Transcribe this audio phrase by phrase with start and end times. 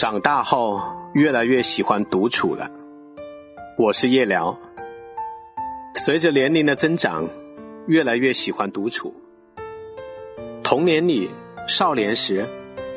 [0.00, 0.80] 长大后
[1.12, 2.70] 越来越喜欢独处了。
[3.76, 4.58] 我是夜聊。
[5.94, 7.28] 随着年龄的增长，
[7.86, 9.14] 越来越喜欢独处。
[10.62, 11.30] 童年里，
[11.68, 12.48] 少年时，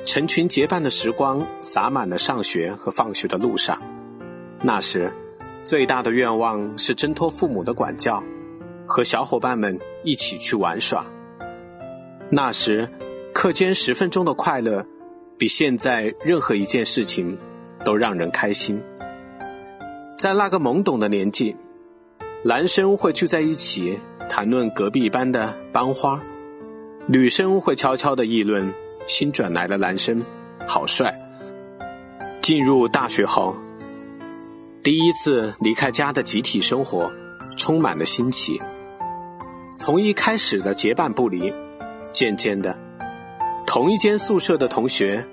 [0.05, 3.81] 成群结伴的时光洒满了上学和放学的路上。
[4.61, 5.11] 那时，
[5.65, 8.23] 最大的愿望是挣脱父母的管教，
[8.87, 11.05] 和小伙伴们一起去玩耍。
[12.29, 12.87] 那时，
[13.33, 14.85] 课间十分钟的快乐，
[15.37, 17.37] 比现在任何一件事情
[17.83, 18.81] 都让人开心。
[20.17, 21.55] 在那个懵懂的年纪，
[22.45, 26.21] 男生会聚在一起谈论隔壁班的班花，
[27.07, 28.73] 女生会悄悄的议论
[29.05, 30.23] 新转来的男生
[30.67, 31.19] 好帅。
[32.41, 33.55] 进入大学后，
[34.83, 37.11] 第一次离开家的集体生活
[37.57, 38.61] 充满了新奇。
[39.77, 41.53] 从一开始的结伴不离，
[42.11, 42.77] 渐渐的。
[43.73, 45.25] 同一间宿舍的同学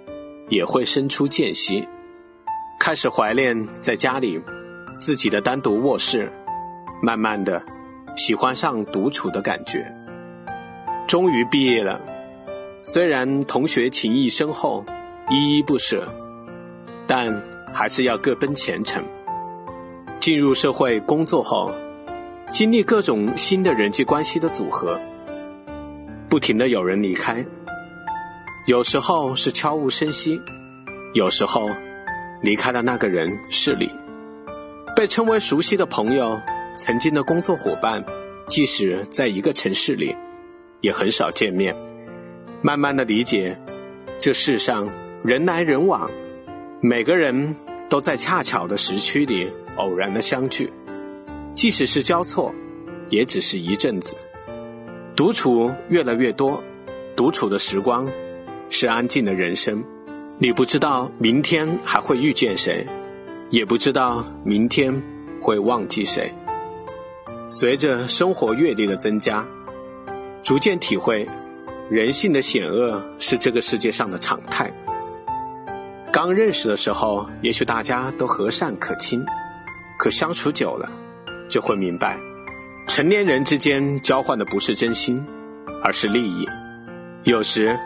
[0.48, 1.86] 也会生出间隙，
[2.78, 4.40] 开始怀念在家里
[4.98, 6.32] 自己的单独卧室，
[7.02, 7.62] 慢慢的
[8.16, 9.94] 喜欢上独处的感觉。
[11.06, 12.00] 终于毕业了，
[12.80, 14.86] 虽然同学情谊深厚，
[15.28, 16.08] 依依不舍，
[17.06, 17.42] 但
[17.74, 19.04] 还是要各奔前程。
[20.18, 21.70] 进入社会工作后，
[22.46, 24.98] 经历各种新的人际关系的组合，
[26.30, 27.44] 不停的有人离开。
[28.70, 30.40] 有时候是悄无声息，
[31.12, 31.68] 有时候
[32.40, 33.90] 离开的那个人是你。
[34.94, 36.40] 被称为熟悉的朋友，
[36.76, 38.04] 曾经的工作伙伴，
[38.46, 40.14] 即使在一个城市里，
[40.82, 41.74] 也很少见面。
[42.62, 43.58] 慢慢的理解，
[44.20, 44.88] 这世上
[45.24, 46.08] 人来人往，
[46.80, 47.56] 每个人
[47.88, 50.72] 都在恰巧的时区里偶然的相聚，
[51.56, 52.54] 即使是交错，
[53.08, 54.16] 也只是一阵子。
[55.16, 56.62] 独处越来越多，
[57.16, 58.08] 独处的时光。
[58.70, 59.84] 是安静的人生，
[60.38, 62.86] 你不知道明天还会遇见谁，
[63.50, 65.02] 也不知道明天
[65.42, 66.32] 会忘记谁。
[67.48, 69.44] 随着生活阅历的增加，
[70.44, 71.28] 逐渐体会
[71.90, 74.70] 人性的险恶是这个世界上的常态。
[76.12, 79.26] 刚认识的时候，也许大家都和善可亲，
[79.98, 80.88] 可相处久了，
[81.48, 82.16] 就会明白，
[82.86, 85.20] 成年人之间交换的不是真心，
[85.82, 86.46] 而是利益。
[87.24, 87.76] 有时。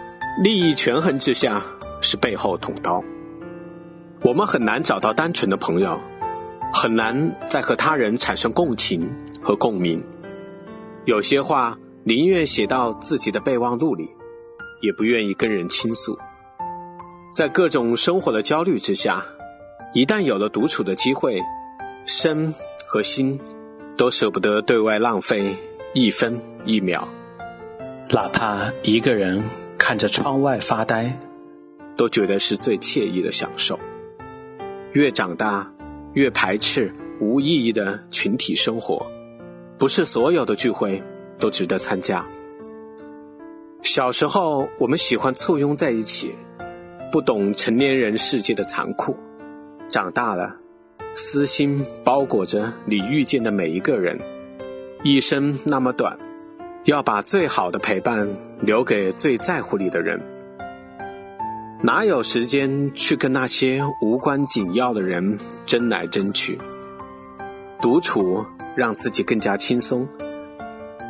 [0.42, 1.62] 利益权衡之下，
[2.00, 3.04] 是背后捅刀。
[4.22, 6.00] 我们很难找到单纯的朋友，
[6.72, 9.08] 很难再和他人产生共情
[9.40, 10.02] 和共鸣。
[11.04, 14.10] 有些话宁愿写到自己的备忘录里，
[14.82, 16.18] 也不愿意跟人倾诉。
[17.32, 19.22] 在各种生活的焦虑之下，
[19.92, 21.40] 一旦有了独处的机会，
[22.06, 22.52] 身
[22.88, 23.38] 和心
[23.96, 25.54] 都舍不得对外浪费
[25.92, 27.06] 一分一秒，
[28.10, 29.44] 哪怕一个人。
[29.86, 31.12] 看着窗外发呆，
[31.94, 33.78] 都觉得是最惬意的享受。
[34.92, 35.70] 越长大，
[36.14, 36.90] 越排斥
[37.20, 39.06] 无意义的群体生活。
[39.78, 41.02] 不是所有的聚会
[41.38, 42.26] 都值得参加。
[43.82, 46.34] 小时候，我们喜欢簇拥在一起，
[47.12, 49.14] 不懂成年人世界的残酷。
[49.90, 50.56] 长大了，
[51.12, 54.18] 私心包裹着你遇见的每一个人。
[55.02, 56.18] 一生那么短。
[56.84, 58.28] 要把最好的陪伴
[58.60, 60.20] 留给最在乎你的人，
[61.82, 66.58] 哪有时间去跟那些无关紧要的人争来争去？
[67.80, 68.44] 独处
[68.76, 70.06] 让自己更加轻松，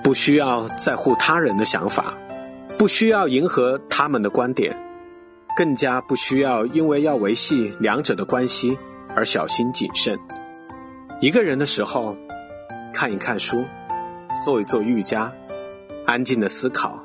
[0.04, 2.14] 不需要在乎他人的想法，
[2.78, 4.76] 不需要迎合他们的观点，
[5.56, 8.78] 更加不需要因为要维系两者的关系
[9.16, 10.16] 而小心谨慎。
[11.20, 12.16] 一个人的时候，
[12.92, 13.64] 看一看书，
[14.44, 15.32] 做一做瑜伽。
[16.06, 17.02] 安静的思考，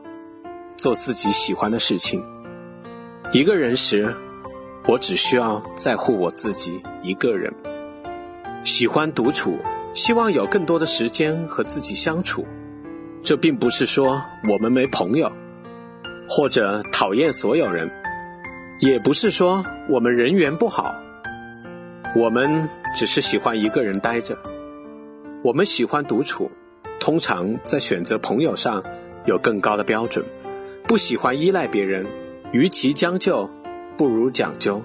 [0.75, 2.21] 做自己喜欢的事情。
[3.31, 4.13] 一个人时，
[4.87, 7.53] 我只需要在乎我自己一个人。
[8.65, 9.57] 喜欢独处，
[9.93, 12.45] 希望有更多的时间和自己相处。
[13.23, 15.31] 这并不是说我们没朋友，
[16.27, 17.89] 或者讨厌所有人，
[18.81, 20.93] 也不是说我们人缘不好。
[22.17, 24.37] 我们只是喜欢一个人待着。
[25.41, 26.51] 我们喜欢独处。
[26.99, 28.83] 通常在选择朋友上
[29.25, 30.25] 有更高的标准，
[30.87, 32.05] 不喜欢依赖别人。
[32.51, 33.47] 与其将就，
[33.95, 34.81] 不如讲究；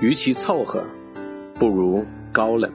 [0.00, 0.82] 与其凑合，
[1.58, 2.72] 不如高冷。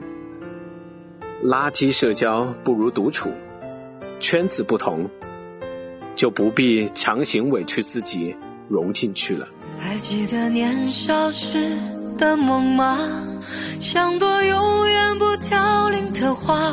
[1.44, 3.30] 垃圾社交不如独处。
[4.20, 5.10] 圈子不同，
[6.14, 8.34] 就不必强行委屈自己
[8.68, 9.48] 融进去了。
[9.76, 11.76] 还记得年少时
[12.16, 12.96] 的梦吗？
[13.80, 16.72] 像朵永远不凋零的花。